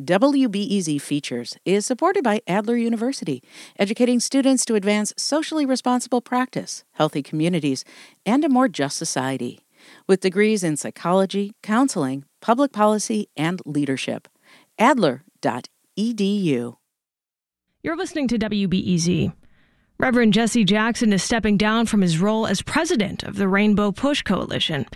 [0.00, 3.42] WBEZ Features is supported by Adler University,
[3.80, 7.84] educating students to advance socially responsible practice, healthy communities,
[8.24, 9.58] and a more just society.
[10.06, 14.28] With degrees in psychology, counseling, public policy, and leadership.
[14.78, 16.76] Adler.edu.
[17.82, 19.32] You're listening to WBEZ.
[19.98, 24.22] Reverend Jesse Jackson is stepping down from his role as president of the Rainbow Push
[24.22, 24.86] Coalition.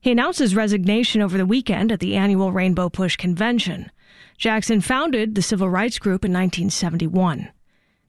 [0.00, 3.90] He announced his resignation over the weekend at the annual Rainbow Push convention.
[4.38, 7.48] Jackson founded the civil rights group in 1971.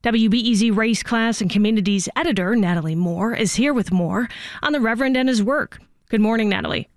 [0.03, 4.29] WBEZ race, class, and communities editor Natalie Moore is here with more
[4.61, 5.79] on the Reverend and his work.
[6.09, 6.89] Good morning, Natalie.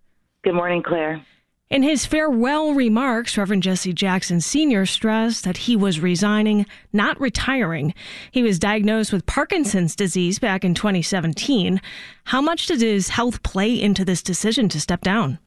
[0.43, 1.24] Good morning, Clare.
[1.71, 4.85] In his farewell remarks, Reverend Jesse Jackson Sr.
[4.87, 7.95] stressed that he was resigning, not retiring.
[8.33, 11.80] He was diagnosed with Parkinson's disease back in 2017.
[12.24, 15.38] How much did his health play into this decision to step down?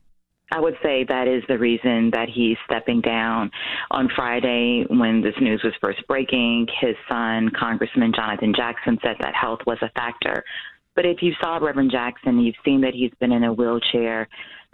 [0.53, 3.49] I would say that is the reason that he's stepping down.
[3.89, 9.34] On Friday, when this news was first breaking, his son, Congressman Jonathan Jackson, said that
[9.34, 10.43] health was a factor.
[10.95, 14.27] But if you saw Reverend Jackson, you've seen that he's been in a wheelchair.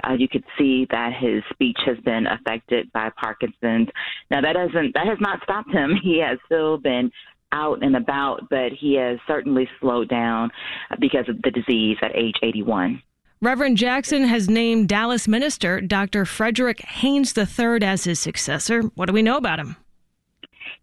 [0.03, 3.87] Uh, you could see that his speech has been affected by Parkinson's.
[4.29, 5.97] Now that doesn't that has not stopped him.
[6.03, 7.09] He has still been
[7.53, 10.51] out and about, but he has certainly slowed down
[10.99, 13.01] because of the disease at age 81.
[13.41, 16.25] Reverend Jackson has named Dallas minister Dr.
[16.25, 18.81] Frederick Haynes III as his successor.
[18.95, 19.77] What do we know about him?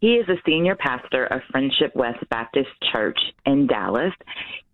[0.01, 4.15] He is a senior pastor of Friendship West Baptist Church in Dallas.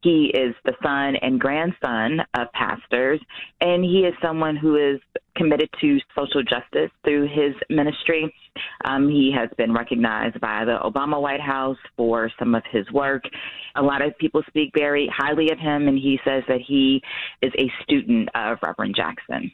[0.01, 3.21] He is the son and grandson of pastors,
[3.61, 5.01] and he is someone who is
[5.43, 8.33] committed to social justice through his ministry.
[8.85, 13.25] Um, he has been recognized by the Obama White House for some of his work.
[13.75, 17.03] A lot of people speak very highly of him, and he says that he
[17.41, 19.51] is a student of Reverend Jackson.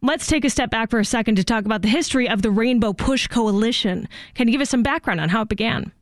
[0.00, 2.50] Let's take a step back for a second to talk about the history of the
[2.50, 4.08] Rainbow Push Coalition.
[4.34, 5.92] Can you give us some background on how it began?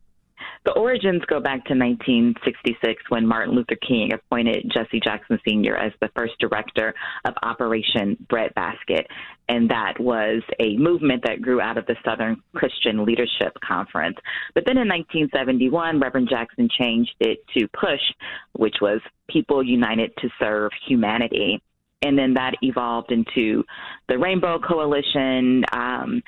[0.64, 5.74] The origins go back to 1966 when Martin Luther King appointed Jesse Jackson Sr.
[5.76, 9.06] as the first director of Operation Breadbasket.
[9.48, 14.18] And that was a movement that grew out of the Southern Christian Leadership Conference.
[14.54, 18.14] But then in 1971, Reverend Jackson changed it to PUSH,
[18.52, 21.62] which was People United to Serve Humanity
[22.02, 23.62] and then that evolved into
[24.10, 25.64] the Rainbow Coalition.
[25.72, 26.20] Um,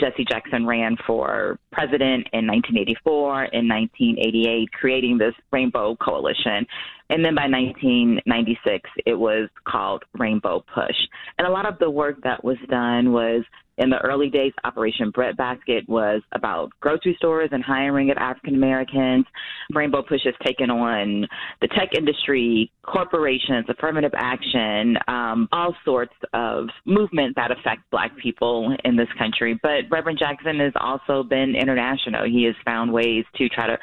[0.00, 6.66] Jesse Jackson ran for president in 1984 in 1988, creating this Rainbow Coalition.
[7.08, 10.96] And then by 1996, it was called Rainbow Push.
[11.38, 13.44] And a lot of the work that was done was
[13.78, 19.26] in the early days, Operation Breadbasket was about grocery stores and hiring of African Americans.
[19.74, 21.26] Rainbow Push has taken on
[21.60, 28.74] the tech industry, corporations, affirmative action, um, all sorts of movements that affect Black people
[28.84, 29.58] in this country.
[29.62, 32.24] But Reverend Jackson has also been international.
[32.26, 33.78] He has found ways to try to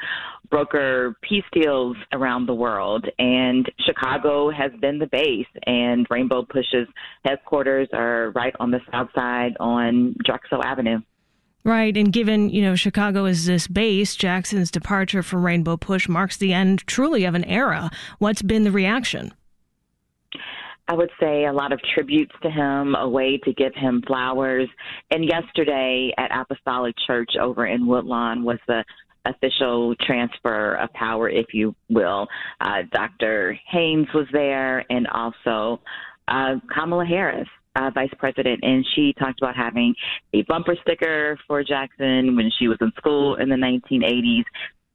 [0.50, 3.06] broker peace deals around the world.
[3.18, 6.86] And Chicago has been the base, and Rainbow Push's
[7.24, 11.00] headquarters are right on the south side on Drexel Avenue.
[11.64, 16.36] Right, and given, you know, Chicago is this base, Jackson's departure from Rainbow Push marks
[16.36, 17.90] the end truly of an era.
[18.18, 19.32] What's been the reaction?
[20.86, 24.68] I would say a lot of tributes to him, a way to give him flowers.
[25.10, 28.84] And yesterday at Apostolic Church over in Woodlawn was the
[29.24, 32.26] official transfer of power, if you will.
[32.60, 33.58] Uh, Dr.
[33.70, 35.80] Haynes was there, and also
[36.28, 37.48] uh, Kamala Harris.
[37.76, 39.92] Uh, vice president, and she talked about having
[40.32, 44.44] a bumper sticker for Jackson when she was in school in the 1980s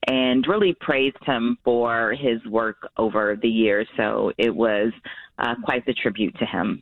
[0.08, 3.88] and really praised him for his work over the years.
[3.98, 4.92] So it was
[5.40, 6.82] uh, quite the tribute to him.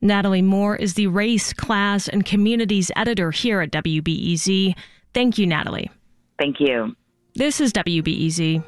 [0.00, 4.74] Natalie Moore is the race, class, and communities editor here at WBEZ.
[5.14, 5.90] Thank you, Natalie.
[6.38, 6.94] Thank you.
[7.34, 8.62] This is WBEZ.